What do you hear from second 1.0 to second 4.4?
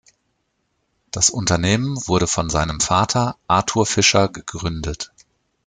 Das Unternehmen wurde von seinem Vater, Artur Fischer,